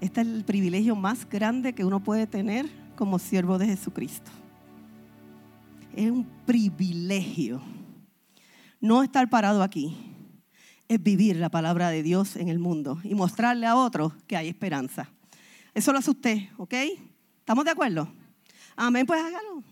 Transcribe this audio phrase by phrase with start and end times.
[0.00, 4.30] Este es el privilegio más grande que uno puede tener como siervo de Jesucristo.
[5.94, 7.60] Es un privilegio
[8.80, 9.96] no estar parado aquí,
[10.88, 14.48] es vivir la palabra de Dios en el mundo y mostrarle a otros que hay
[14.48, 15.10] esperanza.
[15.74, 16.74] Eso lo hace usted, ¿ok?
[17.38, 18.10] ¿Estamos de acuerdo?
[18.76, 19.62] Amén, pues hágalo.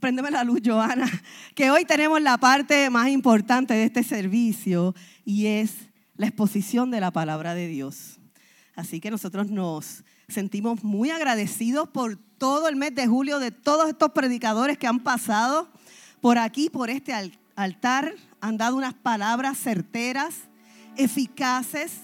[0.00, 1.08] Préndeme la luz, Joana,
[1.54, 7.00] que hoy tenemos la parte más importante de este servicio y es la exposición de
[7.00, 8.17] la palabra de Dios.
[8.78, 13.88] Así que nosotros nos sentimos muy agradecidos por todo el mes de julio de todos
[13.88, 15.66] estos predicadores que han pasado
[16.20, 17.12] por aquí, por este
[17.56, 20.42] altar, han dado unas palabras certeras,
[20.96, 22.02] eficaces,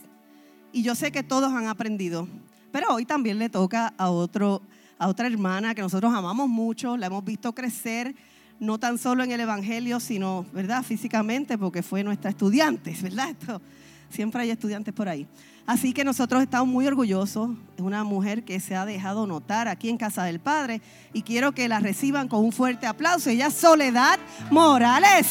[0.73, 2.27] y yo sé que todos han aprendido.
[2.73, 4.60] Pero hoy también le toca a otro
[4.98, 8.16] a otra hermana que nosotros amamos mucho, la hemos visto crecer,
[8.59, 13.30] no tan solo en el Evangelio, sino, ¿verdad?, físicamente, porque fue nuestra estudiante, ¿verdad?
[13.41, 13.62] Esto,
[14.10, 15.29] siempre hay estudiantes por ahí.
[15.66, 19.88] Así que nosotros estamos muy orgullosos, es una mujer que se ha dejado notar aquí
[19.88, 20.82] en Casa del Padre
[21.15, 23.30] y quiero que la reciban con un fuerte aplauso.
[23.30, 24.18] Ella es Soledad
[24.51, 25.26] Morales.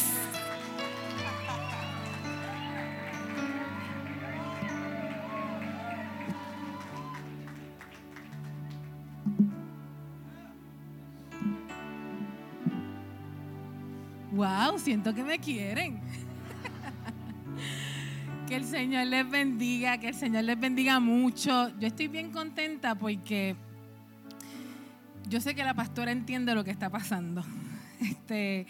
[14.31, 16.01] Wow, siento que me quieren.
[18.53, 21.75] Que el Señor les bendiga, que el Señor les bendiga mucho.
[21.79, 23.55] Yo estoy bien contenta porque
[25.27, 27.43] yo sé que la pastora entiende lo que está pasando.
[27.99, 28.67] Este,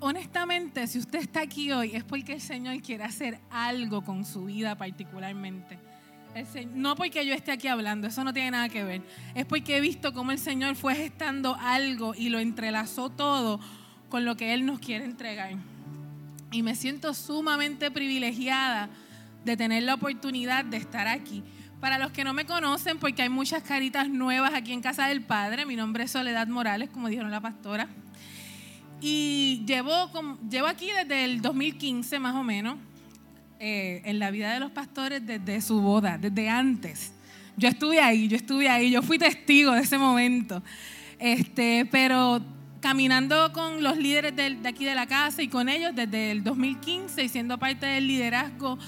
[0.00, 4.46] honestamente, si usted está aquí hoy es porque el Señor quiere hacer algo con su
[4.46, 5.78] vida particularmente.
[6.74, 9.02] no porque yo esté aquí hablando, eso no tiene nada que ver.
[9.34, 13.60] Es porque he visto cómo el Señor fue gestando algo y lo entrelazó todo
[14.08, 15.75] con lo que Él nos quiere entregar.
[16.56, 18.88] Y me siento sumamente privilegiada
[19.44, 21.42] de tener la oportunidad de estar aquí.
[21.82, 25.20] Para los que no me conocen, porque hay muchas caritas nuevas aquí en Casa del
[25.20, 27.90] Padre, mi nombre es Soledad Morales, como dijeron la pastora.
[29.02, 30.10] Y llevo,
[30.48, 32.78] llevo aquí desde el 2015 más o menos,
[33.60, 37.12] eh, en la vida de los pastores desde su boda, desde antes.
[37.58, 40.62] Yo estuve ahí, yo estuve ahí, yo fui testigo de ese momento.
[41.18, 42.40] Este, pero
[42.86, 47.24] caminando con los líderes de, aquí de la casa y con ellos desde el 2015
[47.24, 48.78] y siendo parte del liderazgo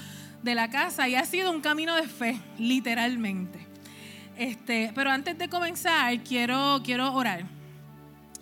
[0.41, 3.59] de la casa y ha sido un camino de fe, literalmente.
[4.37, 7.43] Este, pero antes de comenzar, quiero, quiero orar.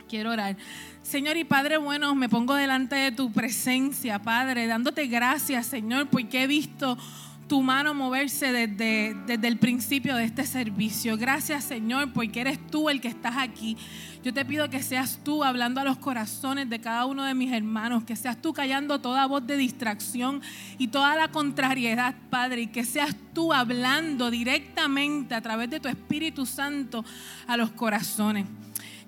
[0.07, 0.57] Quiero orar.
[1.01, 6.44] Señor y Padre bueno, me pongo delante de tu presencia, Padre, dándote gracias, Señor, porque
[6.44, 7.00] he visto
[7.47, 11.17] tu mano moverse desde, desde el principio de este servicio.
[11.17, 13.78] Gracias Señor porque eres tú el que estás aquí.
[14.27, 17.53] Yo te pido que seas tú hablando a los corazones de cada uno de mis
[17.53, 20.41] hermanos, que seas tú callando toda voz de distracción
[20.77, 25.87] y toda la contrariedad, Padre, y que seas tú hablando directamente a través de tu
[25.87, 27.05] Espíritu Santo
[27.47, 28.45] a los corazones.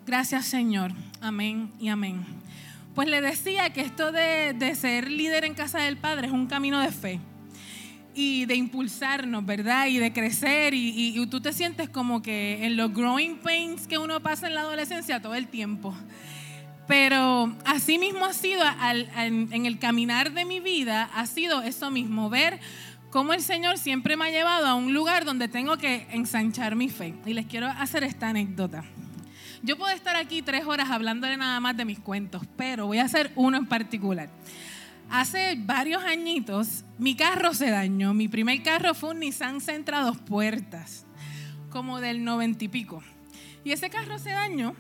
[0.07, 0.93] Gracias Señor.
[1.19, 2.25] Amén y amén.
[2.95, 6.47] Pues le decía que esto de, de ser líder en casa del Padre es un
[6.47, 7.19] camino de fe
[8.13, 9.87] y de impulsarnos, ¿verdad?
[9.87, 14.19] Y de crecer y, tú te sientes como que en los growing pains que uno
[14.19, 15.95] pasa en la adolescencia todo el tiempo.
[16.87, 18.63] Pero así mismo ha sido
[19.15, 22.59] en el caminar de mi vida, ha sido eso mismo, ver
[23.11, 26.89] cómo el Señor siempre me ha llevado a un lugar donde tengo que ensanchar mi
[26.89, 27.13] fe.
[27.25, 28.83] Y les quiero hacer esta anécdota.
[29.61, 33.03] Yo puedo estar aquí tres horas hablándole nada más de mis cuentos, pero voy a
[33.03, 34.29] hacer uno en particular.
[35.09, 38.13] Hace varios añitos mi carro se dañó.
[38.13, 41.07] Mi primer carro fue un Nissan Sentra dos puertas,
[41.71, 43.01] como del noventa y pico.
[43.63, 44.75] Y ese carro se dañó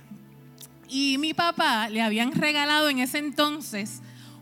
[0.87, 4.01] y mi papá le habían regalado en ese entonces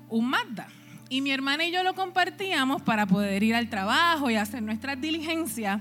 [0.09, 0.67] un Mazda.
[1.09, 4.99] Y mi hermana y yo lo compartíamos para poder ir al trabajo y hacer nuestras
[4.99, 5.79] diligencias.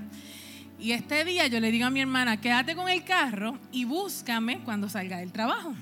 [0.79, 4.59] Y este día yo le digo a mi hermana, quédate con el carro y búscame
[4.59, 5.75] cuando salga del trabajo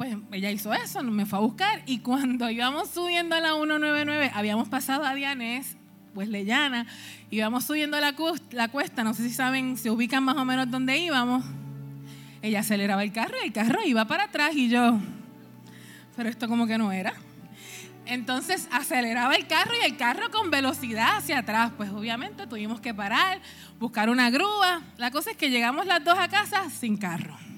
[0.00, 4.30] pues ella hizo eso, me fue a buscar y cuando íbamos subiendo a la 199,
[4.32, 5.76] habíamos pasado a Dianés,
[6.14, 6.86] pues Leyana,
[7.30, 8.14] íbamos subiendo la,
[8.52, 11.44] la cuesta, no sé si saben, se ubican más o menos donde íbamos.
[12.40, 14.98] Ella aceleraba el carro y el carro iba para atrás y yo,
[16.16, 17.12] pero esto como que no era.
[18.06, 21.72] Entonces aceleraba el carro y el carro con velocidad hacia atrás.
[21.76, 23.42] Pues obviamente tuvimos que parar,
[23.78, 24.80] buscar una grúa.
[24.96, 27.49] La cosa es que llegamos las dos a casa sin carro.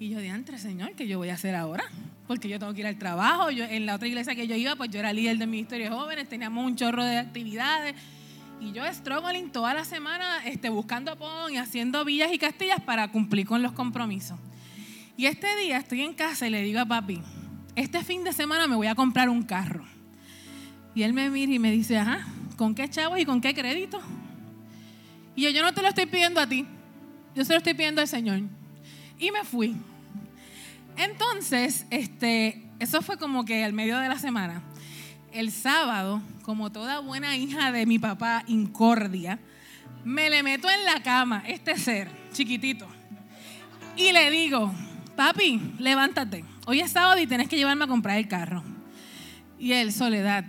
[0.00, 1.84] Y yo, diantre, Señor, ¿qué yo voy a hacer ahora?
[2.26, 3.50] Porque yo tengo que ir al trabajo.
[3.50, 5.94] Yo, en la otra iglesia que yo iba, pues yo era líder de ministerio de
[5.94, 7.94] jóvenes, teníamos un chorro de actividades.
[8.62, 13.12] Y yo struggling toda la semana este, buscando pon y haciendo villas y castillas para
[13.12, 14.38] cumplir con los compromisos.
[15.18, 17.20] Y este día estoy en casa y le digo a papi,
[17.76, 19.84] este fin de semana me voy a comprar un carro.
[20.94, 22.26] Y él me mira y me dice, ajá,
[22.56, 24.00] ¿con qué chavos y con qué crédito?
[25.36, 26.64] Y yo, yo no te lo estoy pidiendo a ti,
[27.34, 28.40] yo se lo estoy pidiendo al Señor.
[29.18, 29.76] Y me fui.
[31.00, 34.62] Entonces, este, eso fue como que al medio de la semana.
[35.32, 39.38] El sábado, como toda buena hija de mi papá, Incordia,
[40.04, 42.86] me le meto en la cama, este ser, chiquitito,
[43.96, 44.72] y le digo,
[45.16, 46.44] papi, levántate.
[46.66, 48.62] Hoy es sábado y tienes que llevarme a comprar el carro.
[49.58, 50.44] Y él, Soledad,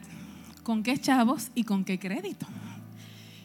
[0.63, 2.45] ¿con qué chavos y con qué crédito?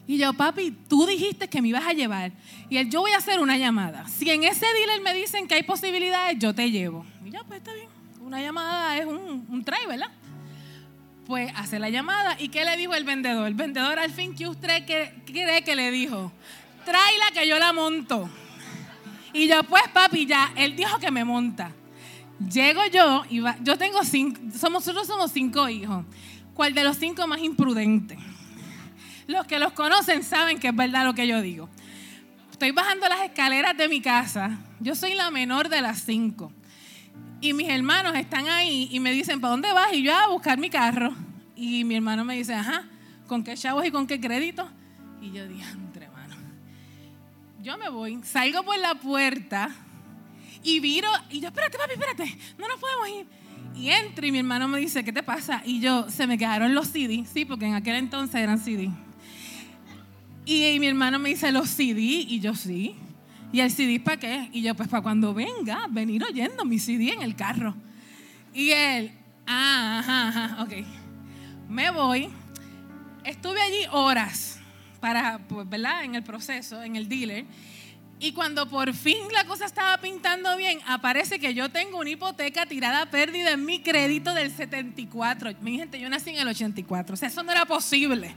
[0.06, 2.32] Y yo, papi, tú dijiste que me ibas a llevar.
[2.70, 4.06] Y él, yo voy a hacer una llamada.
[4.08, 7.04] Si en ese dealer me dicen que hay posibilidades, yo te llevo.
[7.24, 7.88] Y yo, pues está bien.
[8.20, 10.10] Una llamada es un, un try, ¿verdad?
[11.26, 12.36] Pues hace la llamada.
[12.38, 13.48] ¿Y qué le dijo el vendedor?
[13.48, 14.84] El vendedor al fin, ¿qué usted
[15.26, 16.32] cree que le dijo?
[16.84, 18.28] Tráela que yo la monto.
[19.32, 21.72] Y yo, pues papi, ya, él dijo que me monta.
[22.38, 26.04] Llego yo, y yo tengo cinco, somos, nosotros somos cinco hijos.
[26.54, 28.16] ¿Cuál de los cinco más imprudente?
[29.26, 31.68] Los que los conocen saben que es verdad lo que yo digo.
[32.52, 34.58] Estoy bajando las escaleras de mi casa.
[34.80, 36.52] Yo soy la menor de las cinco.
[37.40, 39.92] Y mis hermanos están ahí y me dicen, ¿para dónde vas?
[39.92, 41.14] Y yo a buscar mi carro.
[41.54, 42.84] Y mi hermano me dice, ajá,
[43.26, 44.70] ¿con qué chavos y con qué crédito?
[45.20, 46.34] Y yo dije, entre hermano.
[47.62, 49.68] Yo me voy, salgo por la puerta
[50.62, 51.08] y viro.
[51.30, 53.26] Y yo, espérate, papi, espérate, no nos podemos ir.
[53.76, 55.62] Y entro y mi hermano me dice, ¿qué te pasa?
[55.64, 58.90] Y yo, se me quedaron los CD, sí, porque en aquel entonces eran CD.
[60.48, 62.00] Y, mi hermano me dice, ¿los CD?
[62.00, 62.94] Y yo, sí.
[63.52, 64.48] ¿Y el CD para qué?
[64.52, 67.74] Y yo, pues para cuando venga, venir oyendo mi CD en el carro.
[68.54, 69.10] Y él,
[69.44, 70.72] ah, ajá, ajá, ok.
[71.68, 72.28] Me voy.
[73.24, 74.60] Estuve allí horas
[75.00, 76.04] para, pues, ¿verdad?
[76.04, 77.44] En el proceso, en el dealer.
[78.20, 82.66] Y cuando por fin la cosa estaba pintando bien, aparece que yo tengo una hipoteca
[82.66, 85.54] tirada a pérdida en mi crédito del 74.
[85.60, 87.14] Mi gente, yo nací en el 84.
[87.14, 88.32] O sea, eso no era posible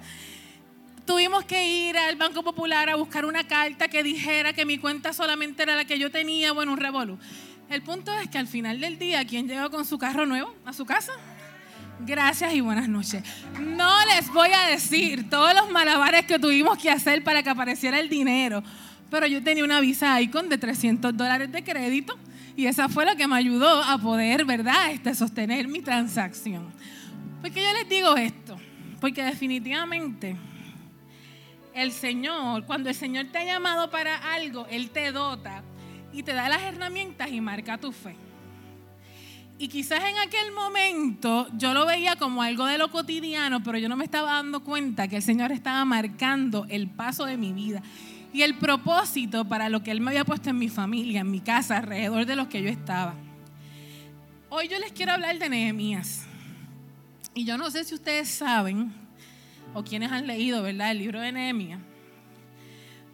[1.10, 5.12] tuvimos que ir al Banco Popular a buscar una carta que dijera que mi cuenta
[5.12, 7.18] solamente era la que yo tenía, bueno, un revolú.
[7.68, 10.72] El punto es que al final del día, ¿quién llegó con su carro nuevo a
[10.72, 11.14] su casa?
[12.02, 13.24] Gracias y buenas noches.
[13.60, 18.00] No les voy a decir todos los malabares que tuvimos que hacer para que apareciera
[18.00, 18.62] el dinero,
[19.10, 22.20] pero yo tenía una visa Icon de 300 dólares de crédito
[22.56, 26.68] y esa fue lo que me ayudó a poder, ¿verdad?, este, sostener mi transacción.
[27.42, 28.60] Porque yo les digo esto,
[29.02, 30.38] porque definitivamente
[31.74, 35.64] el Señor, cuando el Señor te ha llamado para algo, Él te dota
[36.12, 38.16] y te da las herramientas y marca tu fe.
[39.58, 43.90] Y quizás en aquel momento yo lo veía como algo de lo cotidiano, pero yo
[43.90, 47.84] no me estaba dando cuenta que el Señor estaba marcando el paso de mi vida
[48.32, 51.42] y el propósito para lo que Él me había puesto en mi familia, en mi
[51.42, 53.16] casa, alrededor de los que yo estaba.
[54.50, 56.26] Hoy yo les quiero hablar de Nehemías.
[57.34, 58.94] Y yo no sé si ustedes saben,
[59.74, 60.92] o quienes han leído, ¿verdad?
[60.92, 61.80] El libro de Nehemías.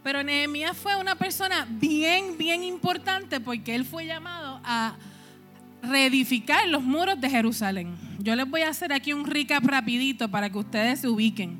[0.03, 4.95] Pero Nehemías fue una persona bien, bien importante porque él fue llamado a
[5.81, 7.95] reedificar los muros de Jerusalén.
[8.19, 11.59] Yo les voy a hacer aquí un recap rapidito para que ustedes se ubiquen.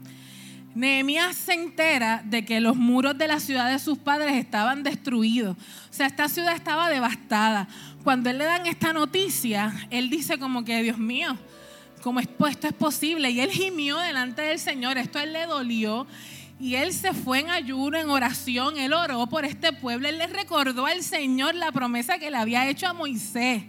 [0.75, 5.56] Nehemías se entera de que los muros de la ciudad de sus padres estaban destruidos.
[5.56, 7.68] O sea, esta ciudad estaba devastada.
[8.03, 11.38] Cuando él le dan esta noticia, él dice como que, Dios mío,
[12.06, 13.31] como esto es posible.
[13.31, 16.06] Y él gimió delante del Señor, esto a él le dolió.
[16.60, 20.27] Y él se fue en ayuno, en oración, él oró por este pueblo, él le
[20.27, 23.63] recordó al Señor la promesa que le había hecho a Moisés.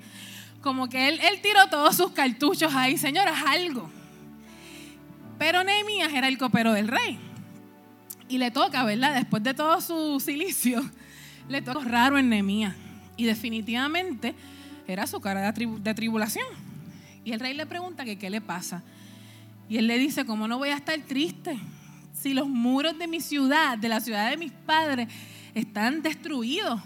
[0.60, 3.88] Como que él, él tiró todos sus cartuchos ahí, Señor, haz algo.
[5.38, 7.18] Pero Nehemías era el copero del rey.
[8.28, 9.14] Y le toca, ¿verdad?
[9.14, 10.84] Después de todo su silicio,
[11.48, 12.74] le toca raro en Nehemías.
[13.16, 14.34] Y definitivamente
[14.86, 16.65] era su cara de tribulación.
[17.26, 18.84] Y el rey le pregunta que qué le pasa.
[19.68, 21.58] Y él le dice, ¿cómo no voy a estar triste?
[22.12, 25.08] Si los muros de mi ciudad, de la ciudad de mis padres,
[25.52, 26.80] están destruidos.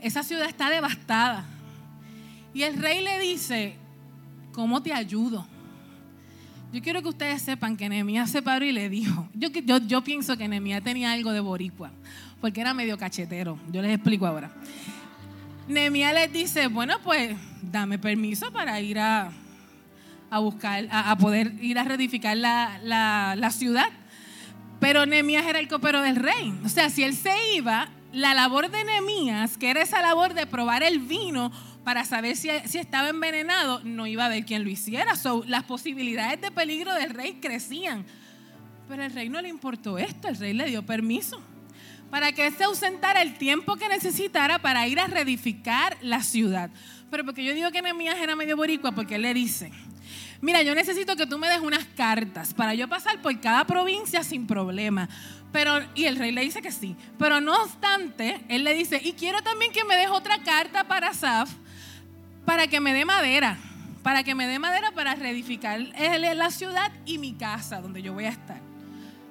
[0.00, 1.44] Esa ciudad está devastada.
[2.54, 3.76] Y el rey le dice,
[4.52, 5.46] ¿cómo te ayudo?
[6.72, 10.38] Yo quiero que ustedes sepan que Nehemías se paró y le dijo, yo, yo, pienso
[10.38, 11.90] que Nehemías tenía algo de boricua,
[12.40, 13.58] porque era medio cachetero.
[13.70, 14.50] Yo les explico ahora.
[15.68, 19.30] Nehemías les dice, bueno, pues dame permiso para ir a,
[20.32, 23.90] a buscar, a, poder ir a reedificar la, ciudad.
[24.80, 26.58] Pero Nehemías era el copero del rey.
[26.64, 30.46] O sea, si él se iba, la labor de Nehemías, que era esa labor de
[30.46, 31.52] probar el vino
[31.84, 35.12] para saber si, si estaba envenenado, no iba a haber quien lo hiciera.
[35.46, 38.06] las posibilidades de peligro del rey crecían.
[38.88, 41.42] Pero el rey no le importó esto, el rey le dio permiso
[42.10, 46.70] para que se ausentara el tiempo que necesitara para ir a reedificar la ciudad.
[47.10, 49.72] Pero porque yo digo que Nehemías era medio boricua, porque él le dice,
[50.42, 54.22] mira, yo necesito que tú me des unas cartas para yo pasar por cada provincia
[54.22, 55.08] sin problema.
[55.52, 56.94] Pero, y el rey le dice que sí.
[57.18, 61.14] Pero no obstante, él le dice, y quiero también que me des otra carta para
[61.14, 61.50] Saf,
[62.44, 63.56] para que me dé madera,
[64.02, 68.24] para que me dé madera para reedificar la ciudad y mi casa donde yo voy
[68.24, 68.60] a estar.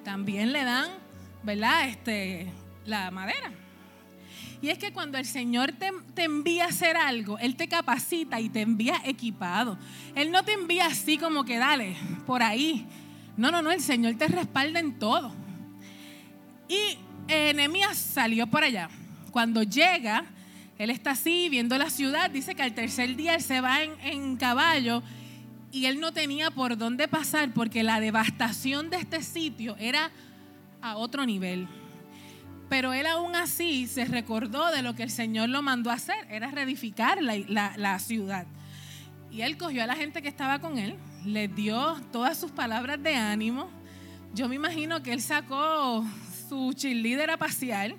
[0.03, 0.89] También le dan,
[1.43, 1.87] ¿verdad?
[1.87, 2.51] Este,
[2.85, 3.51] la madera.
[4.61, 8.39] Y es que cuando el Señor te, te, envía a hacer algo, Él te capacita
[8.39, 9.77] y te envía equipado.
[10.15, 11.95] Él no te envía así como que dale,
[12.27, 12.85] por ahí.
[13.37, 15.33] No, no, no, el Señor te respalda en todo.
[16.69, 18.89] Y Nehemías salió por allá.
[19.31, 20.25] Cuando llega,
[20.77, 22.29] él está así viendo la ciudad.
[22.29, 25.01] Dice que al tercer día él se va en, en caballo
[25.71, 30.11] y él no tenía por dónde pasar porque la devastación de este sitio era
[30.81, 31.67] a otro nivel.
[32.71, 36.25] Pero él aún así se recordó de lo que el Señor lo mandó a hacer,
[36.29, 38.47] era reedificar la, la, ciudad.
[39.29, 43.03] Y él cogió a la gente que estaba con él, les dio todas sus palabras
[43.03, 43.69] de ánimo.
[44.33, 46.05] Yo me imagino que él sacó
[46.47, 47.93] su cheerleader a pasear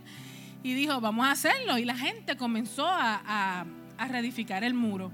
[0.63, 1.77] y dijo, vamos a hacerlo.
[1.77, 3.67] Y la gente comenzó a, a,
[3.99, 5.13] a reedificar el muro.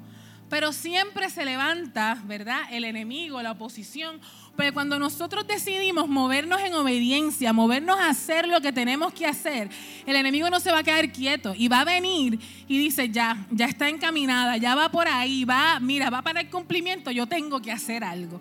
[0.48, 2.60] Pero siempre se levanta, ¿verdad?
[2.70, 4.20] El enemigo, la oposición.
[4.58, 9.68] Pero cuando nosotros decidimos movernos en obediencia, movernos a hacer lo que tenemos que hacer,
[10.04, 13.46] el enemigo no se va a quedar quieto y va a venir y dice, ya,
[13.52, 17.62] ya está encaminada, ya va por ahí, va, mira, va para el cumplimiento, yo tengo
[17.62, 18.40] que hacer algo.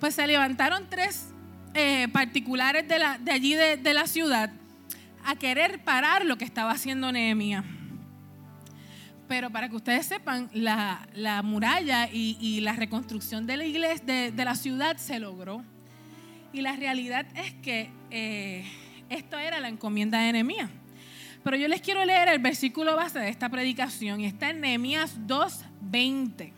[0.00, 1.34] Pues se levantaron tres
[1.74, 4.50] eh, particulares de, allí de, de, la ciudad
[5.22, 7.62] a querer parar lo que estaba haciendo Nehemías.
[9.32, 14.44] Pero para que ustedes sepan, la, la muralla y, la reconstrucción de la iglesia, de,
[14.44, 15.64] la ciudad se logró.
[16.52, 18.62] Y la realidad es que eh,
[19.08, 20.68] esto era la encomienda de Nehemías.
[21.42, 25.18] Pero yo les quiero leer el versículo base de esta predicación y está en Nehemías
[25.26, 26.52] 2:20.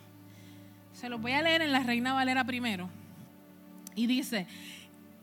[0.95, 2.91] Se los voy a leer en la Reina Valera primero.
[3.95, 4.49] Y dice,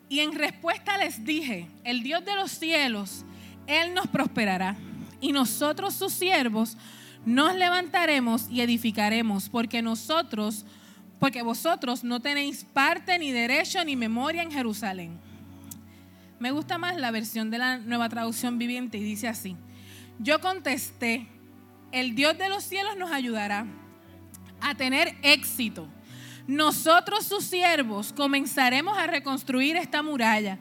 [0.08, 3.26] y en respuesta les dije, el Dios de los cielos,
[3.68, 4.78] Él nos prosperará.
[5.20, 6.78] Y nosotros sus siervos
[7.26, 10.66] nos levantaremos y edificaremos, porque nosotros,
[11.20, 15.20] porque vosotros no tenéis parte ni derecho ni memoria en Jerusalén.
[16.40, 19.56] Me gusta más la versión de la nueva traducción viviente y dice así,
[20.20, 21.28] yo contesté,
[21.92, 23.66] el Dios de los cielos nos ayudará
[24.62, 25.88] a tener éxito
[26.48, 30.58] nosotros sus siervos comenzaremos a reconstruir esta muralla,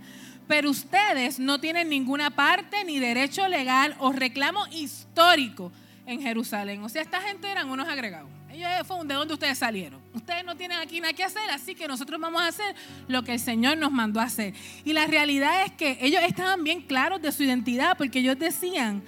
[0.46, 5.72] pero ustedes no tienen ninguna parte ni derecho legal o reclamo histórico
[6.10, 6.82] en Jerusalén.
[6.82, 8.28] O sea, esta gente eran unos agregados.
[8.52, 10.00] Ellos fue de donde ustedes salieron.
[10.12, 12.74] Ustedes no tienen aquí nada que hacer, así que nosotros vamos a hacer
[13.06, 14.54] lo que el Señor nos mandó a hacer.
[14.84, 19.02] Y la realidad es que ellos estaban bien claros de su identidad, porque ellos decían,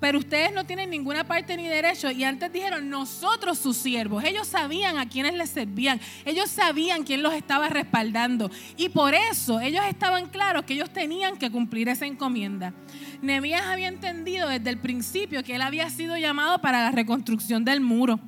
[0.00, 2.10] pero ustedes no tienen ninguna parte ni derecho.
[2.10, 4.22] Y antes dijeron, nosotros sus siervos.
[4.24, 6.00] Ellos sabían a quiénes les servían.
[6.24, 8.50] Ellos sabían quién los estaba respaldando.
[8.76, 12.72] Y por eso ellos estaban claros que ellos tenían que cumplir esa encomienda.
[13.22, 17.80] Nehemías había entendido desde el principio que él había sido llamado para la reconstrucción del
[17.80, 18.20] muro.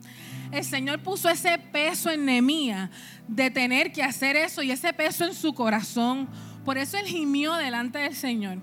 [0.50, 2.90] El Señor puso ese peso en Nehemías
[3.28, 6.28] de tener que hacer eso y ese peso en su corazón.
[6.64, 8.58] Por eso él gimió delante del Señor.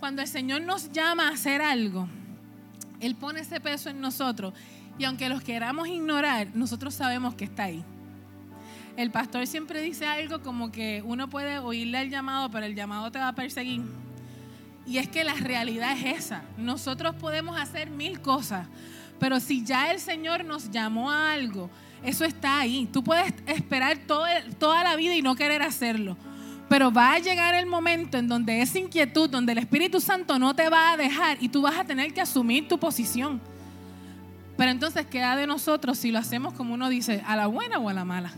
[0.00, 2.08] Cuando el Señor nos llama a hacer algo,
[3.00, 4.54] él pone ese peso en nosotros
[4.98, 7.84] y aunque los queramos ignorar, nosotros sabemos que está ahí.
[8.96, 13.12] El pastor siempre dice algo como que uno puede oírle el llamado, pero el llamado
[13.12, 13.82] te va a perseguir.
[14.86, 16.44] Y es que la realidad es esa.
[16.56, 18.66] Nosotros podemos hacer mil cosas,
[19.18, 21.68] pero si ya el Señor nos llamó a algo,
[22.02, 22.88] eso está ahí.
[22.90, 26.16] Tú puedes esperar toda la vida y no querer hacerlo.
[26.68, 30.54] Pero va a llegar el momento en donde esa inquietud, donde el Espíritu Santo no
[30.54, 33.40] te va a dejar y tú vas a tener que asumir tu posición.
[34.56, 37.88] Pero entonces queda de nosotros si lo hacemos como uno dice, a la buena o
[37.88, 38.32] a la mala.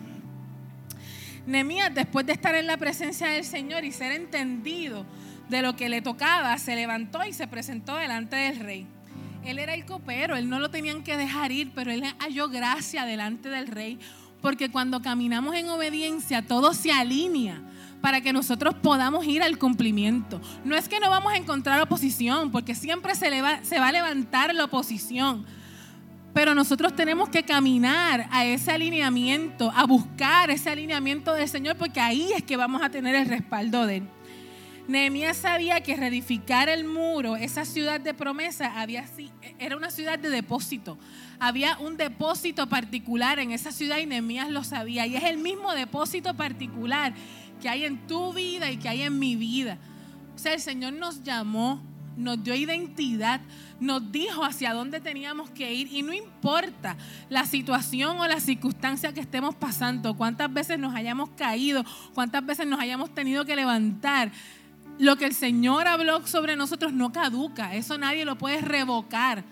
[1.46, 5.06] Nemías, después de estar en la presencia del Señor y ser entendido
[5.48, 8.86] de lo que le tocaba, se levantó y se presentó delante del rey.
[9.44, 13.06] Él era el copero, él no lo tenían que dejar ir, pero él halló gracia
[13.06, 13.98] delante del rey,
[14.42, 17.62] porque cuando caminamos en obediencia, todo se alinea
[18.00, 20.40] para que nosotros podamos ir al cumplimiento.
[20.64, 24.64] No es que no vamos a encontrar oposición, porque siempre se, va a levantar la
[24.64, 25.46] oposición.
[26.32, 32.00] Pero nosotros tenemos que caminar a ese alineamiento, a buscar ese alineamiento del Señor, porque
[32.00, 34.08] ahí es que vamos a tener el respaldo de Él.
[34.88, 39.04] Nehemías sabía que reedificar el muro, esa ciudad de promesa, había,
[39.58, 40.96] era una ciudad de depósito.
[41.38, 45.06] Había un depósito particular en esa ciudad y Nehemías lo sabía.
[45.06, 47.12] Y es el mismo depósito particular
[47.58, 49.78] que hay en tu vida y que hay en mi vida.
[50.34, 51.82] O sea, el Señor nos llamó
[52.18, 53.40] nos dio identidad,
[53.80, 56.96] nos dijo hacia dónde teníamos que ir y no importa
[57.30, 61.84] la situación o la circunstancia que estemos pasando, cuántas veces nos hayamos caído,
[62.14, 64.32] cuántas veces nos hayamos tenido que levantar.
[64.98, 69.44] Lo que el Señor habló sobre nosotros no caduca, eso nadie lo puede revocar.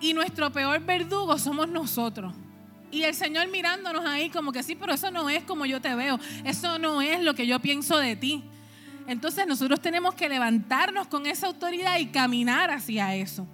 [0.00, 2.32] Y nuestro peor verdugo somos nosotros.
[2.92, 5.94] Y el Señor mirándonos ahí como que sí, pero eso no es como yo te
[5.94, 8.44] veo, eso no es lo que yo pienso de ti.
[9.08, 13.46] Entonces nosotros tenemos que levantarnos con esa autoridad y caminar hacia eso.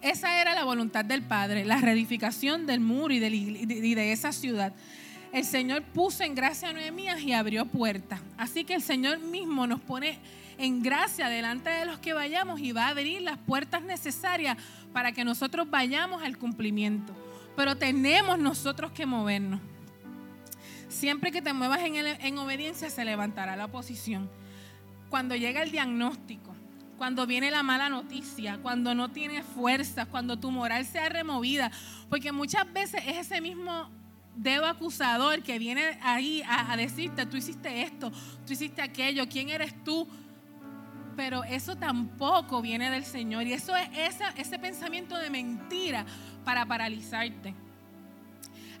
[0.00, 4.72] Esa era la voluntad del Padre, la reedificación del muro y de, esa ciudad.
[5.32, 8.20] El Señor puso en gracia a Nehemías y abrió puertas.
[8.38, 10.18] Así que el Señor mismo nos pone
[10.56, 14.56] en gracia delante de los que vayamos y va a abrir las puertas necesarias
[14.92, 17.14] para que nosotros vayamos al cumplimiento.
[17.56, 19.60] Pero tenemos nosotros que movernos.
[20.88, 24.28] Siempre que te muevas en, obediencia se levantará la oposición.
[25.08, 26.54] Cuando llega el diagnóstico,
[26.98, 31.70] cuando viene la mala noticia, cuando no tienes fuerzas, cuando tu moral sea removida,
[32.08, 33.88] porque muchas veces es ese mismo
[34.36, 38.10] dedo acusador que viene ahí a, decirte, tú hiciste esto,
[38.46, 40.08] tú hiciste aquello, ¿quién eres tú?
[41.20, 43.90] Pero eso tampoco viene del Señor y eso es
[44.38, 46.06] ese pensamiento de mentira
[46.46, 47.54] para paralizarte.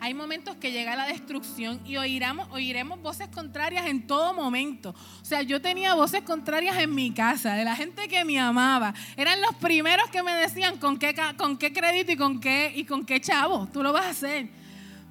[0.00, 4.94] Hay momentos que llega la destrucción y oiremos, oiremos voces contrarias en todo momento.
[5.20, 8.94] O sea, yo tenía voces contrarias en mi casa, de la gente que me amaba.
[9.18, 12.84] Eran los primeros que me decían con qué, con qué crédito y con qué, y
[12.84, 14.48] con qué chavo tú lo vas a hacer.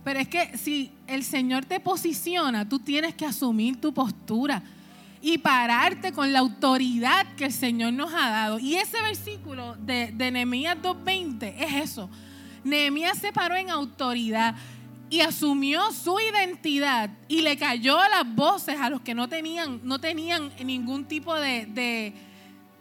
[0.03, 4.63] Pero es que si el Señor te posiciona, tú tienes que asumir tu postura
[5.21, 8.59] y pararte con la autoridad que el Señor nos ha dado.
[8.59, 12.09] Y ese versículo de, de Nehemías 2.20 es eso.
[12.63, 14.55] Nehemías se paró en autoridad
[15.09, 19.81] y asumió su identidad y le cayó a las voces a los que no tenían,
[19.83, 22.13] no tenían ningún tipo de, de,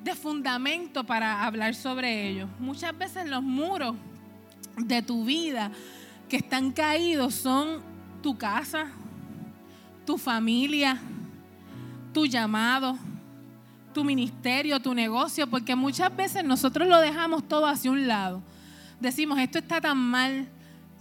[0.03, 2.49] de fundamento para hablar sobre ellos.
[2.59, 3.97] Muchas veces los muros
[4.77, 5.73] de tu vida
[6.29, 7.81] que están caídos son
[8.23, 8.91] tu casa,
[10.05, 11.01] tu familia,
[12.19, 12.99] tu llamado,
[13.95, 18.43] tu ministerio, tu negocio, porque muchas veces nosotros lo dejamos todo hacia un lado.
[18.99, 20.49] Decimos, esto está tan mal,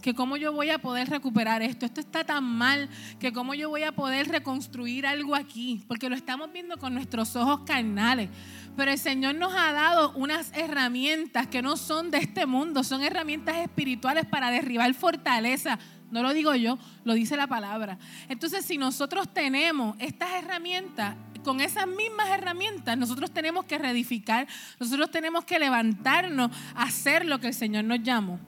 [0.00, 2.88] que cómo yo voy a poder recuperar esto, esto está tan mal,
[3.18, 7.34] que cómo yo voy a poder reconstruir algo aquí, porque lo estamos viendo con nuestros
[7.34, 8.30] ojos carnales.
[8.76, 13.02] Pero el Señor nos ha dado unas herramientas que no son de este mundo, son
[13.02, 15.80] herramientas espirituales para derribar fortaleza.
[16.10, 17.98] No lo digo yo, lo dice la palabra.
[18.28, 24.46] Entonces, si nosotros tenemos estas herramientas, con esas mismas herramientas, nosotros tenemos que reedificar,
[24.78, 28.38] nosotros tenemos que levantarnos a hacer lo que el Señor nos llamó.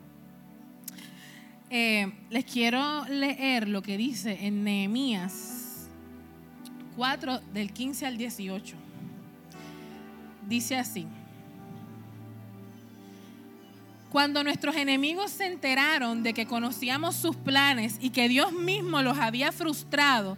[1.70, 5.88] Eh, les quiero leer lo que dice en Nehemías
[6.96, 8.76] 4 del 15 al 18.
[10.48, 11.06] Dice así.
[14.10, 19.18] Cuando nuestros enemigos se enteraron de que conocíamos sus planes y que Dios mismo los
[19.18, 20.36] había frustrado,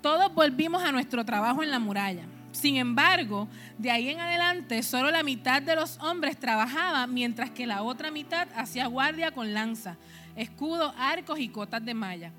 [0.00, 2.22] todos volvimos a nuestro trabajo en la muralla.
[2.52, 7.66] Sin embargo, de ahí en adelante, solo la mitad de los hombres trabajaba, mientras que
[7.66, 9.96] la otra mitad hacía guardia con lanza
[10.38, 12.32] escudos, arcos y cotas de malla.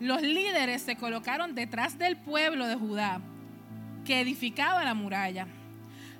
[0.00, 3.20] Los líderes se colocaron detrás del pueblo de Judá
[4.04, 5.46] que edificaba la muralla.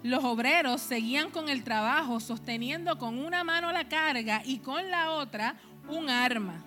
[0.03, 5.11] Los obreros seguían con el trabajo sosteniendo con una mano la carga y con la
[5.11, 5.57] otra
[5.89, 6.63] un arma.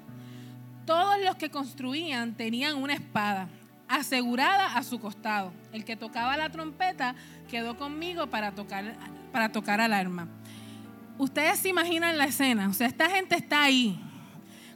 [0.86, 3.48] Todos los que construían tenían una espada
[3.88, 5.54] asegurada a su costado.
[5.72, 7.16] El que tocaba la trompeta
[7.50, 8.96] quedó conmigo para tocar,
[9.32, 10.28] para tocar al arma.
[11.18, 14.00] Ustedes se imaginan la escena, o sea, esta gente está ahí,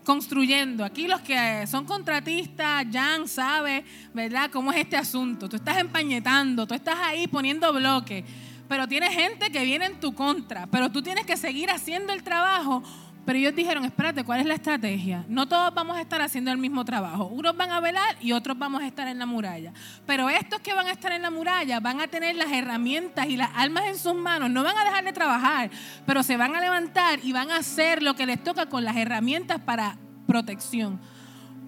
[0.05, 0.85] construyendo.
[0.85, 5.49] Aquí los que son contratistas, Jan sabe, ¿verdad?, cómo es este asunto.
[5.49, 8.23] Tú estás empañetando, tú estás ahí poniendo bloques,
[8.69, 12.23] pero tienes gente que viene en tu contra, pero tú tienes que seguir haciendo el
[12.23, 12.81] trabajo.
[13.25, 15.25] Pero ellos dijeron, espérate, ¿cuál es la estrategia?
[15.27, 17.25] No todos vamos a estar haciendo el mismo trabajo.
[17.25, 19.73] Unos van a velar y otros vamos a estar en la muralla.
[20.05, 23.35] Pero estos que van a estar en la muralla van a tener las herramientas y
[23.35, 24.51] las armas en sus manos.
[24.51, 25.71] No van a dejar de trabajar,
[26.05, 28.95] pero se van a levantar y van a hacer lo que les toca con las
[28.95, 30.99] herramientas para protección.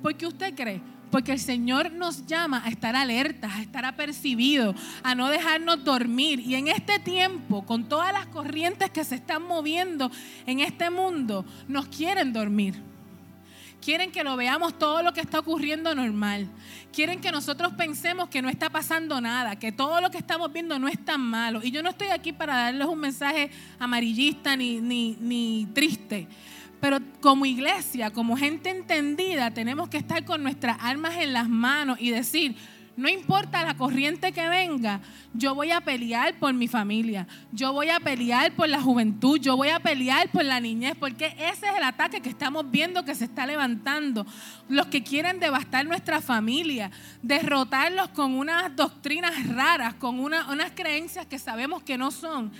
[0.03, 0.96] ¿Por qué usted cree?
[1.11, 6.39] Porque el Señor nos llama a estar alertas, a estar apercibidos, a no dejarnos dormir.
[6.41, 10.11] Y en este tiempo, con todas las corrientes que se están moviendo
[10.45, 12.75] en este mundo, nos quieren dormir.
[13.81, 16.49] Quieren que lo veamos todo lo que está ocurriendo normal.
[16.91, 20.77] Quieren que nosotros pensemos que no está pasando nada, que todo lo que estamos viendo
[20.77, 21.61] no es tan malo.
[21.63, 26.27] Y yo no estoy aquí para darles un mensaje amarillista ni, ni, ni triste.
[26.79, 31.97] Pero como iglesia, como gente entendida, tenemos que estar con nuestras armas en las manos
[31.99, 32.55] y decir,
[32.97, 37.89] No importa la corriente que venga, yo voy a pelear por mi familia, yo voy
[37.89, 41.75] a pelear por la juventud, yo voy a pelear por la niñez, porque ese es
[41.77, 44.25] el ataque que estamos viendo que se está levantando.
[44.67, 46.89] Los que quieren devastar nuestra familia,
[47.21, 52.51] derrotarlos con unas doctrinas raras, con unas creencias que sabemos que no son.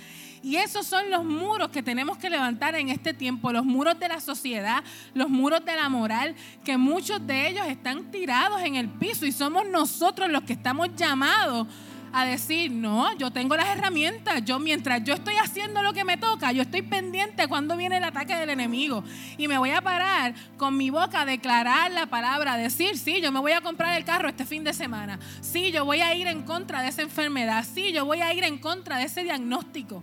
[0.42, 4.08] Y esos son los muros que tenemos que levantar en este tiempo, los muros de
[4.08, 4.82] la sociedad,
[5.14, 9.32] los muros de la moral, que muchos de ellos están tirados en el piso y
[9.32, 11.66] somos nosotros los que estamos llamados
[12.12, 16.16] a decir, no, yo tengo las herramientas, yo mientras yo estoy haciendo lo que me
[16.16, 19.04] toca, yo estoy pendiente cuando viene el ataque del enemigo
[19.36, 23.20] y me voy a parar con mi boca a declarar la palabra, a decir, sí,
[23.20, 26.14] yo me voy a comprar el carro este fin de semana, sí, yo voy a
[26.14, 29.22] ir en contra de esa enfermedad, sí, yo voy a ir en contra de ese
[29.22, 30.02] diagnóstico.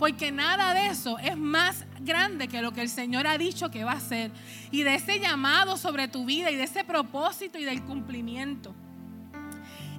[0.00, 3.84] Porque nada de eso es más grande que lo que el Señor ha dicho que
[3.84, 4.30] va a hacer.
[4.70, 8.74] Y de ese llamado sobre tu vida y de ese propósito y del cumplimiento.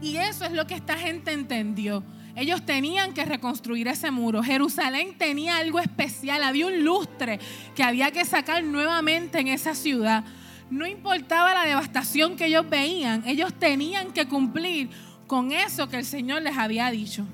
[0.01, 2.03] Y eso es lo que esta gente entendió.
[2.35, 4.41] Ellos tenían que reconstruir ese muro.
[4.41, 6.41] Jerusalén tenía algo especial.
[6.41, 7.39] Había un lustre
[7.75, 10.23] que había que sacar nuevamente en esa ciudad.
[10.71, 13.21] No importaba la devastación que ellos veían.
[13.27, 14.89] Ellos tenían que cumplir
[15.27, 17.27] con eso que el Señor les había dicho.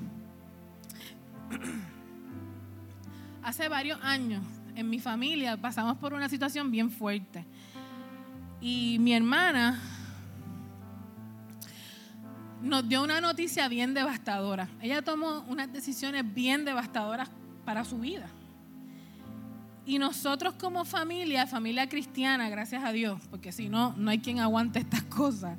[3.48, 4.44] Hace varios años
[4.76, 7.46] en mi familia pasamos por una situación bien fuerte.
[8.60, 9.80] Y mi hermana
[12.60, 14.68] nos dio una noticia bien devastadora.
[14.82, 17.30] Ella tomó unas decisiones bien devastadoras
[17.64, 18.28] para su vida.
[19.86, 24.40] Y nosotros como familia, familia cristiana, gracias a Dios, porque si no, no hay quien
[24.40, 25.58] aguante estas cosas,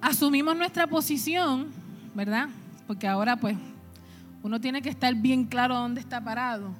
[0.00, 1.72] asumimos nuestra posición,
[2.14, 2.48] ¿verdad?
[2.86, 3.56] Porque ahora pues
[4.42, 6.74] uno tiene que estar bien claro dónde está parado.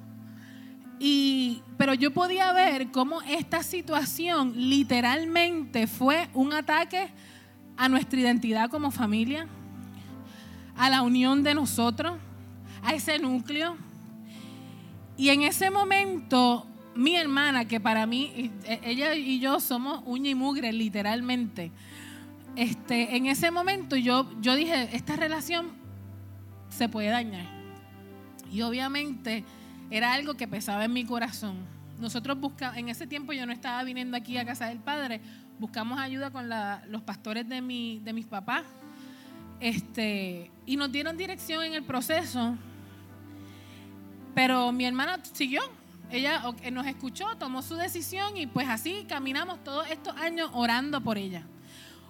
[0.99, 7.09] Y, pero yo podía ver cómo esta situación literalmente fue un ataque
[7.77, 9.47] a nuestra identidad como familia,
[10.75, 12.17] a la unión de nosotros,
[12.83, 13.77] a ese núcleo.
[15.15, 20.29] Y en ese momento, mi hermana, que para mí, e, ella y yo somos uña
[20.29, 21.71] y mugre, literalmente.
[22.57, 25.78] Este, en ese momento yo, yo dije, esta relación
[26.69, 27.45] se puede dañar.
[28.51, 29.43] Y obviamente
[29.89, 31.57] era algo que pesaba en mi corazón.
[31.99, 35.19] Nosotros buscamos, en ese tiempo yo no estaba viniendo aquí a casa del Padre,
[35.59, 38.63] buscamos ayuda con los pastores de, mi, de mis papás.
[39.59, 42.55] Este, y nos dieron dirección en el proceso.
[44.33, 45.61] Pero mi hermana siguió.
[46.11, 51.17] Ella nos escuchó, tomó su decisión y pues así caminamos todos estos años orando por
[51.17, 51.43] ella.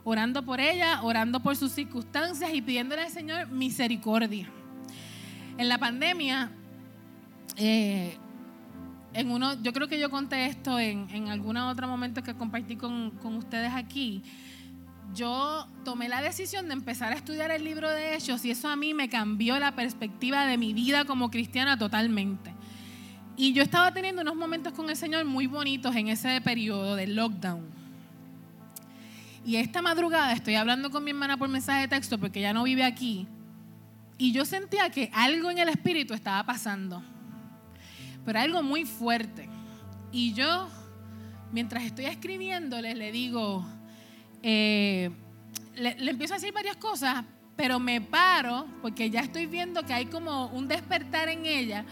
[0.09, 4.49] Orando por ella, orando por sus circunstancias y pidiéndole al Señor misericordia.
[5.55, 6.49] En la pandemia,
[7.57, 8.17] eh,
[9.13, 12.75] en uno, yo creo que yo conté esto en, en algún otro momento que compartí
[12.75, 14.23] con, con ustedes aquí.
[15.13, 18.75] Yo tomé la decisión de empezar a estudiar el libro de Hechos y eso a
[18.75, 22.55] mí me cambió la perspectiva de mi vida como cristiana totalmente.
[23.37, 27.05] Y yo estaba teniendo unos momentos con el Señor muy bonitos en ese periodo de
[27.05, 27.78] lockdown.
[29.45, 32.63] Y esta madrugada estoy hablando con mi hermana por mensaje de texto porque ya no
[32.63, 33.27] vive aquí.
[34.17, 37.01] Y yo sentía que algo en el espíritu estaba pasando,
[38.25, 39.47] pero algo muy fuerte.
[40.11, 40.67] Y yo,
[41.53, 43.65] mientras estoy escribiéndole, le digo,
[44.43, 45.09] eh,
[45.75, 47.23] le, le empiezo a decir varias cosas,
[47.55, 51.85] pero me paro porque ya estoy viendo que hay como un despertar en ella.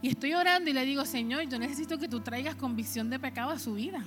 [0.00, 3.50] Y estoy orando y le digo, Señor, yo necesito que tú traigas convicción de pecado
[3.50, 4.04] a su vida.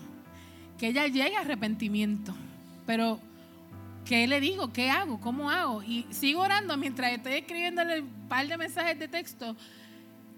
[0.77, 2.35] Que ella llegue a arrepentimiento.
[2.87, 3.19] Pero
[4.05, 4.73] ¿qué le digo?
[4.73, 5.19] ¿Qué hago?
[5.19, 5.83] ¿Cómo hago?
[5.83, 9.55] Y sigo orando mientras estoy escribiéndole un par de mensajes de texto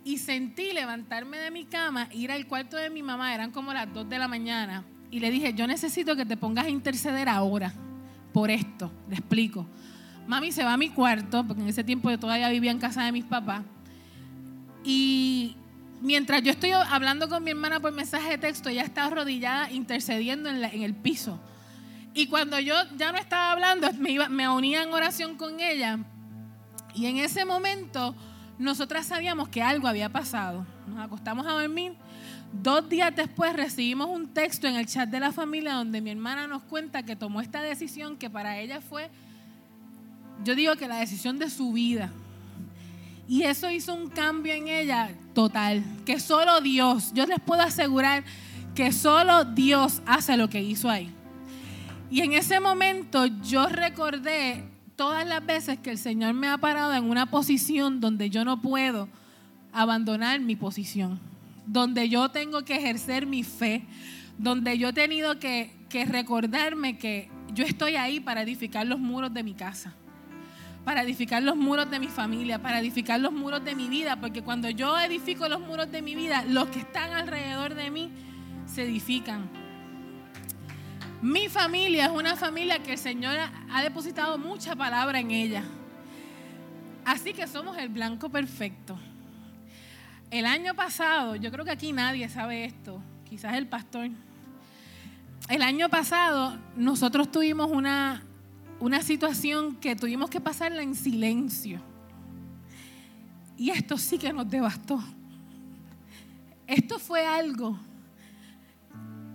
[0.04, 3.94] y sentí levantarme de mi cama, ir al cuarto de mi mamá, eran como las
[3.94, 7.74] 2 de la mañana, y le dije, yo necesito que te pongas a interceder ahora
[8.34, 8.92] por esto.
[9.10, 9.68] Le explico.
[10.28, 13.04] Mami se va a mi cuarto, porque en ese tiempo yo todavía vivía en casa
[13.04, 13.64] de mis papás,
[14.84, 15.56] y
[16.02, 20.50] mientras yo estoy hablando con mi hermana por mensaje de texto, ella está arrodillada intercediendo
[20.50, 21.40] en, en el piso
[22.20, 26.00] y cuando yo ya no estaba hablando, me, unía en oración con ella.
[26.94, 28.14] Y en ese momento,
[28.58, 30.66] nosotras sabíamos que algo había pasado.
[30.86, 31.94] Nos acostamos a dormir.
[32.52, 36.46] Dos días después recibimos un texto en el chat de la familia donde mi hermana
[36.46, 39.10] nos cuenta que tomó esta decisión que para ella fue,
[40.44, 42.12] yo digo que la decisión de su vida.
[43.30, 48.26] Y eso hizo un cambio en ella total, que solo Dios, yo les puedo asegurar
[48.76, 51.16] que solo Dios hace lo que hizo ahí.
[52.12, 54.64] Y en ese momento yo recordé
[54.96, 58.62] todas las veces que el Señor me ha parado en una posición donde yo no
[58.62, 59.08] puedo
[59.72, 61.20] abandonar mi posición,
[61.66, 63.84] donde yo tengo que ejercer mi fe,
[64.40, 65.72] donde yo he tenido que,
[66.08, 69.94] recordarme que yo estoy ahí para edificar los muros de mi casa,
[70.84, 74.42] para edificar los muros de mi familia, para edificar los muros de mi vida, porque
[74.42, 78.10] cuando yo edifico los muros de mi vida, los que están alrededor de mí
[78.66, 79.69] se edifican.
[81.22, 83.36] Mi familia es una familia que el Señor
[83.72, 85.64] ha depositado mucha palabra en ella.
[87.04, 88.98] Así que somos el blanco perfecto.
[90.32, 94.10] El año pasado, yo creo que aquí nadie sabe esto, quizás el pastor.
[95.50, 98.24] El año pasado nosotros tuvimos una,
[98.80, 101.82] una situación que tuvimos que pasarla en silencio.
[103.58, 105.04] Y esto sí que nos devastó.
[106.66, 107.78] Esto fue algo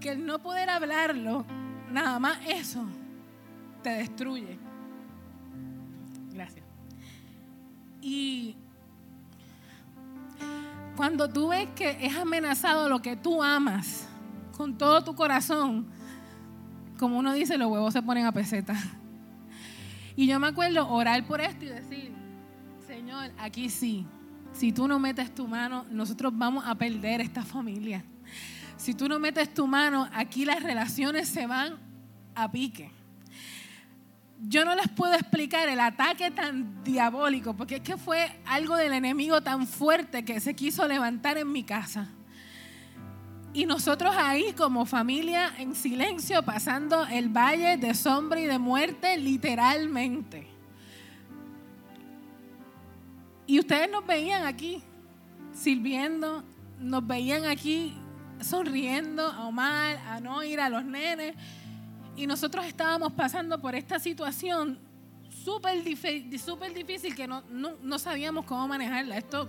[0.01, 1.44] que el no poder hablarlo
[1.92, 2.85] Nada más eso
[3.83, 4.59] te destruye.
[6.33, 6.64] Gracias.
[8.01, 8.57] Y
[10.97, 14.09] cuando tú ves que es amenazado lo que tú amas
[14.57, 15.87] con todo tu corazón,
[16.99, 18.75] como uno dice, los huevos se ponen a peseta.
[20.16, 22.12] Y yo me acuerdo orar por esto y decir,
[22.87, 24.07] Señor, aquí sí,
[24.53, 28.05] si tú no metes tu mano, nosotros vamos a perder esta familia.
[28.76, 31.78] Si tú no metes tu mano, aquí las relaciones se van
[32.34, 32.90] a pique.
[34.46, 38.92] Yo no les puedo explicar el ataque tan diabólico, porque es que fue algo del
[38.92, 42.08] enemigo tan fuerte que se quiso levantar en mi casa.
[43.54, 49.16] Y nosotros ahí como familia en silencio pasando el valle de sombra y de muerte
[49.16, 50.48] literalmente.
[53.46, 54.82] Y ustedes nos veían aquí
[55.52, 56.42] sirviendo,
[56.80, 57.94] nos veían aquí
[58.44, 61.35] sonriendo a Omar, a Noira, a los nenes.
[62.16, 64.78] Y nosotros estábamos pasando por esta situación
[65.30, 69.18] súper difícil que no, no, sabíamos cómo manejarla.
[69.18, 69.48] Esto,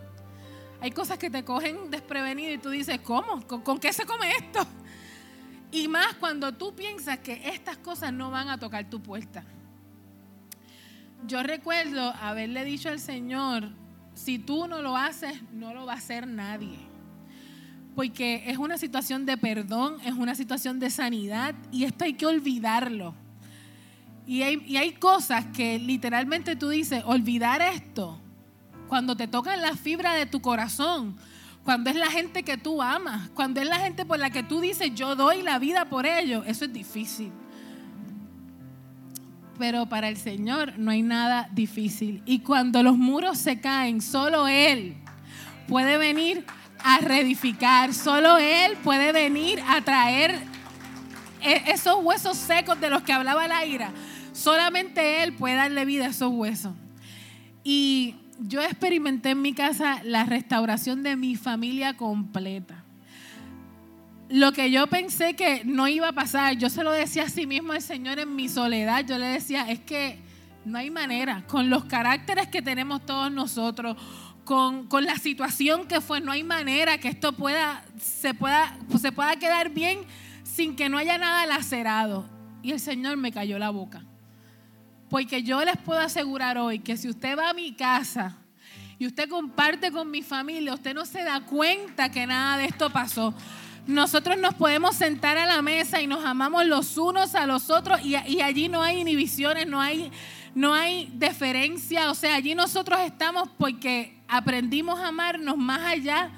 [0.81, 3.45] hay cosas que te cogen desprevenido y tú dices, ¿cómo?
[3.45, 4.65] ¿Con, qué se come esto?
[5.71, 9.43] Y más cuando tú piensas que estas cosas no van a tocar tu puerta.
[11.27, 13.69] Yo recuerdo haberle dicho al Señor,
[14.13, 16.94] si tú no lo haces, no lo va a hacer nadie
[17.95, 22.25] porque es una situación de perdón, es una situación de sanidad y esto hay que
[22.25, 23.15] olvidarlo.
[24.27, 28.19] Y hay, cosas que literalmente tú dices, olvidar esto,
[28.88, 31.15] cuando te tocan la fibra de tu corazón,
[31.63, 34.62] cuando es la gente que tú amas, cuando es la gente por la que tú
[34.62, 37.31] dices, yo doy la vida por ellos, eso es difícil.
[39.60, 42.23] Pero para el Señor no hay nada difícil.
[42.25, 44.97] Y cuando los muros se caen, solo Él
[45.67, 46.45] puede venir
[46.88, 47.95] a reedificar.
[47.95, 50.39] Solo Él puede venir a traer
[51.41, 53.91] e-, esos huesos secos de los que hablaba la ira.
[54.34, 56.74] Solamente Él puede darle vida a esos huesos.
[57.63, 62.84] Y yo experimenté en mi casa la restauración de mi familia completa.
[64.30, 67.48] Lo que yo pensé que no iba a pasar, yo se lo decía a sí
[67.48, 69.04] mismo al Señor en mi soledad.
[69.08, 70.19] Yo le decía, es que
[70.65, 73.98] no hay manera, con los caracteres que tenemos todos nosotros,
[74.45, 79.36] con, la situación que fue, no hay manera que esto pueda se, pueda, se pueda
[79.38, 79.99] quedar bien
[80.43, 82.29] sin que no haya nada lacerado.
[82.62, 84.03] Y el Señor me cayó la boca.
[85.10, 88.38] Porque yo les puedo asegurar hoy que si usted va a mi casa
[88.97, 92.89] y usted comparte con mi familia, usted no se da cuenta que nada de esto
[92.89, 93.34] pasó.
[93.88, 97.99] Nosotros nos podemos sentar a la mesa y nos amamos los unos a los otros
[98.03, 100.12] y, y allí no hay inhibiciones, no hay,
[100.55, 102.09] no hay deferencia.
[102.09, 106.31] O sea, allí nosotros estamos porque aprendimos a amarnos más allá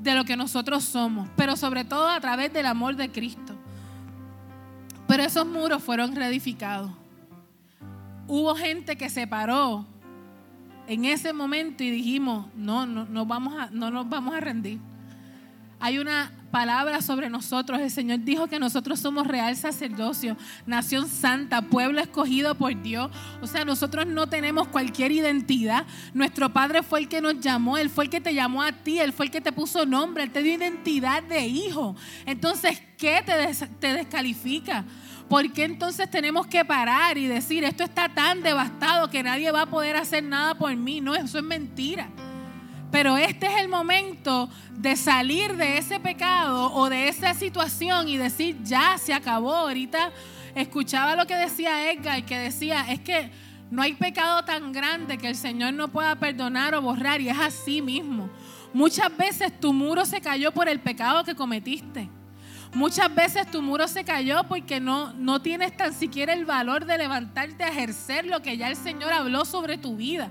[0.00, 3.54] de lo que nosotros somos, pero sobre todo a través del amor de Cristo.
[5.06, 6.90] Pero esos muros fueron reedificados.
[8.26, 9.86] Hubo gente que se paró
[10.88, 14.80] en ese momento y dijimos, no, no, no, vamos a, no nos vamos a rendir.
[15.84, 17.80] Hay una palabra sobre nosotros.
[17.80, 23.10] El Señor dijo que nosotros somos real sacerdocio, nación santa, pueblo escogido por Dios.
[23.40, 25.84] O sea, nosotros no tenemos cualquier identidad.
[26.14, 29.00] Nuestro Padre fue el que nos llamó, Él fue el que te llamó a ti,
[29.00, 31.96] Él fue el que te puso nombre, Él te dio identidad de hijo.
[32.26, 34.84] Entonces, ¿qué te, te descalifica?
[35.28, 39.62] ¿Por qué entonces tenemos que parar y decir, esto está tan devastado que nadie va
[39.62, 41.00] a poder hacer nada por mí?
[41.00, 42.08] No, eso es mentira.
[42.92, 48.18] Pero este es el momento de salir de ese pecado o de esa situación y
[48.18, 49.54] decir, ya se acabó.
[49.54, 50.12] Ahorita
[50.54, 53.30] escuchaba lo que decía Edgar, que decía, es que
[53.70, 57.22] no hay pecado tan grande que el Señor no pueda perdonar o borrar.
[57.22, 58.28] Y es así mismo.
[58.74, 62.10] Muchas veces tu muro se cayó por el pecado que cometiste.
[62.74, 66.98] Muchas veces tu muro se cayó porque no, no tienes tan siquiera el valor de
[66.98, 70.30] levantarte a ejercer lo que ya el Señor habló sobre tu vida.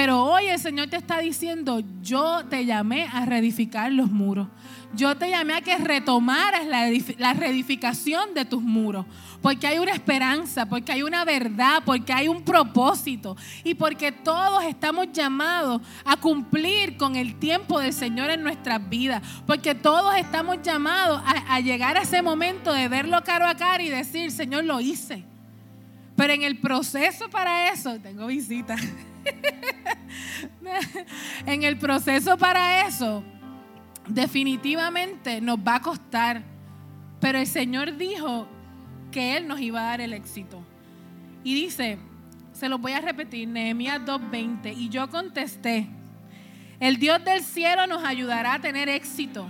[0.00, 4.48] Pero hoy el Señor te está diciendo, yo te llamé a reedificar los muros.
[4.94, 9.04] Yo te llamé a que retomaras la, la reedificación de tus muros.
[9.42, 13.36] Porque hay una esperanza, porque hay una verdad, porque hay un propósito.
[13.62, 19.22] Y porque todos estamos llamados a cumplir con el tiempo del Señor en nuestras vidas.
[19.46, 23.82] Porque todos estamos llamados a, a llegar a ese momento de verlo caro a cara
[23.82, 25.26] y decir, Señor, lo hice.
[26.16, 28.76] Pero en el proceso para eso, tengo visita.
[31.46, 33.22] en el proceso para eso,
[34.06, 36.42] definitivamente nos va a costar.
[37.20, 38.46] Pero el Señor dijo
[39.10, 40.62] que Él nos iba a dar el éxito.
[41.44, 41.98] Y dice,
[42.52, 45.86] se lo voy a repetir, Nehemías 2.20, y yo contesté,
[46.78, 49.46] el Dios del cielo nos ayudará a tener éxito.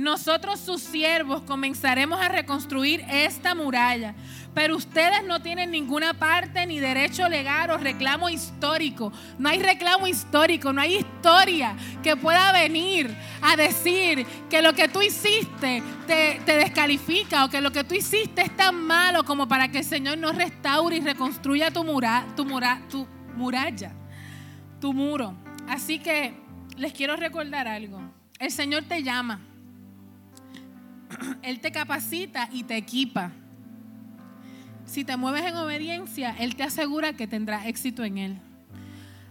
[0.00, 4.14] Nosotros sus siervos comenzaremos a reconstruir esta muralla
[4.54, 9.12] pero ustedes no tienen ninguna parte ni derecho legal o reclamo histórico.
[9.38, 14.88] No hay reclamo histórico, no hay historia que pueda venir a decir que lo que
[14.88, 19.68] tú hiciste te, descalifica o que lo que tú hiciste es tan malo como para
[19.68, 23.92] que el Señor no restaure y reconstruya tu, mura, tu, mura, tu muralla,
[24.80, 25.34] tu muro.
[25.68, 26.34] Así que
[26.76, 28.00] les quiero recordar algo.
[28.38, 29.49] El Señor te llama.
[31.42, 33.32] Él te capacita y te equipa
[34.90, 38.38] si te mueves en obediencia, Él te asegura que tendrás éxito en Él.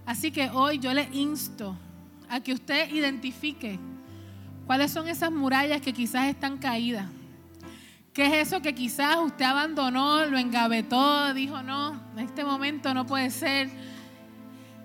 [0.05, 1.77] Así que hoy yo le insto
[2.29, 3.77] a que usted identifique
[4.65, 7.07] cuáles son esas murallas que quizás están caídas.
[8.13, 13.05] ¿Qué es eso que quizás usted abandonó, lo engavetó, dijo, no, en este momento no
[13.05, 13.69] puede ser?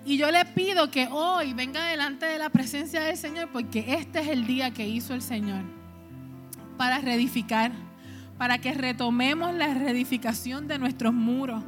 [0.05, 4.19] Y yo le pido que hoy venga delante de la presencia del Señor porque este
[4.19, 5.74] es el día que hizo el Señor
[6.77, 7.71] para reedificar
[8.37, 11.63] para que retomemos la reedificación de nuestros muros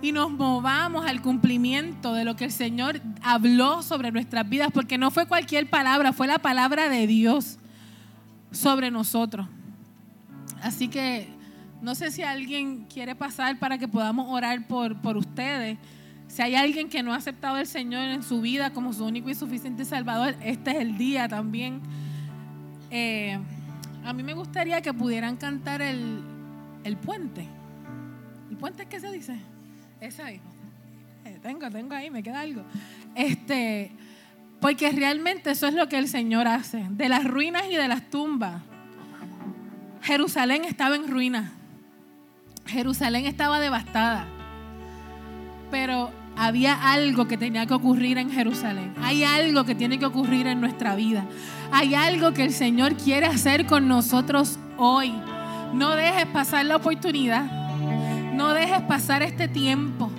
[0.00, 4.96] y nos movamos al cumplimiento de lo que el Señor habló sobre nuestras vidas, porque
[4.96, 7.58] no fue cualquier palabra, fue la palabra de Dios
[8.52, 9.48] sobre nosotros.
[10.62, 11.28] Así que
[11.82, 15.78] no sé si alguien quiere pasar para que podamos orar por, por ustedes.
[16.28, 19.30] Si hay alguien que no ha aceptado al Señor en su vida como su único
[19.30, 21.80] y suficiente Salvador, este es el día también.
[22.90, 23.38] Eh,
[24.04, 26.22] a mí me gustaría que pudieran cantar el,
[27.04, 27.46] puente.
[28.50, 29.36] ¿El puente es qué se dice?
[30.00, 30.40] Ese ahí.
[31.24, 32.62] Eh, tengo, tengo ahí, me queda algo.
[33.14, 33.90] Este,
[34.60, 36.86] porque realmente eso es lo que el Señor hace.
[36.90, 38.62] De las ruinas y de las tumbas.
[40.02, 41.50] Jerusalén estaba en ruinas.
[42.66, 44.26] Jerusalén estaba devastada.
[45.70, 48.94] Pero había algo que tenía que ocurrir en Jerusalén.
[49.02, 51.26] Hay algo que tiene que ocurrir en nuestra vida.
[51.72, 55.12] Hay algo que el Señor quiere hacer con nosotros hoy.
[55.74, 57.44] No dejes pasar la oportunidad.
[58.34, 60.12] No dejes pasar este tiempo.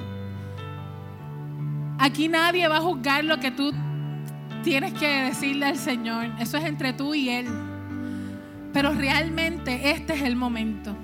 [1.98, 3.72] Aquí nadie va a juzgar lo que tú
[4.62, 6.28] tienes que decirle al Señor.
[6.38, 7.48] Eso es entre tú y Él.
[8.74, 10.98] Pero realmente este es el momento.